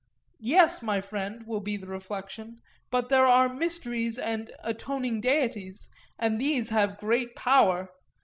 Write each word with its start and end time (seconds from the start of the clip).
Yes, 0.39 0.81
my 0.81 0.99
friend, 0.99 1.45
will 1.45 1.59
be 1.59 1.77
the 1.77 1.85
reflection, 1.85 2.57
but 2.89 3.09
there 3.09 3.27
are 3.27 3.53
mysteries 3.53 4.17
and 4.17 4.51
atoning 4.63 5.21
deities, 5.21 5.89
and 6.17 6.41
these 6.41 6.71
have 6.71 6.97
great 6.97 7.35
power. 7.35 7.87